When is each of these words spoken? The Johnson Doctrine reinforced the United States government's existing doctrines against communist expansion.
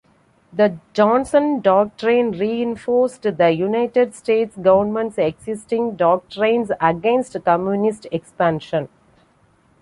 The 0.51 0.79
Johnson 0.93 1.59
Doctrine 1.59 2.31
reinforced 2.31 3.21
the 3.21 3.51
United 3.51 4.15
States 4.15 4.55
government's 4.57 5.19
existing 5.19 5.95
doctrines 5.95 6.71
against 6.81 7.37
communist 7.45 8.07
expansion. 8.11 8.89